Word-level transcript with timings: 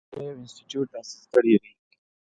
کویلیو 0.13 0.33
یو 0.35 0.39
انسټیټیوټ 0.41 0.87
تاسیس 0.93 1.23
کړی 1.33 1.53
دی. 1.61 1.71